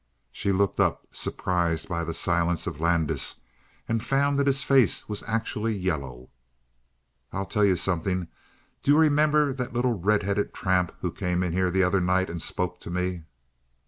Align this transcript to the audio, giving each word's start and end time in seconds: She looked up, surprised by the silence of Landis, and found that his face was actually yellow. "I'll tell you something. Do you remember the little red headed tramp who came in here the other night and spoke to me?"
She 0.31 0.51
looked 0.51 0.79
up, 0.79 1.05
surprised 1.11 1.87
by 1.87 2.03
the 2.03 2.15
silence 2.15 2.65
of 2.65 2.81
Landis, 2.81 3.35
and 3.87 4.01
found 4.03 4.39
that 4.39 4.47
his 4.47 4.63
face 4.63 5.07
was 5.07 5.23
actually 5.27 5.75
yellow. 5.75 6.31
"I'll 7.31 7.45
tell 7.45 7.63
you 7.63 7.75
something. 7.75 8.27
Do 8.81 8.89
you 8.89 8.97
remember 8.97 9.53
the 9.53 9.69
little 9.69 9.99
red 9.99 10.23
headed 10.23 10.55
tramp 10.55 10.91
who 11.01 11.11
came 11.11 11.43
in 11.43 11.53
here 11.53 11.69
the 11.69 11.83
other 11.83 12.01
night 12.01 12.31
and 12.31 12.41
spoke 12.41 12.79
to 12.81 12.89
me?" 12.89 13.25